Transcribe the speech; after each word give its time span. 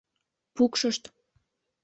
Пукшышт. 0.55 1.03